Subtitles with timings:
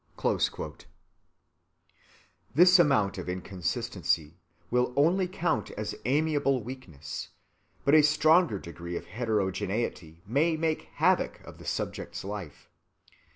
[0.17, 0.77] (89)
[2.55, 4.35] This amount of inconsistency
[4.71, 7.29] will only count as amiable weakness;
[7.85, 12.67] but a stronger degree of heterogeneity may make havoc of the subject's life.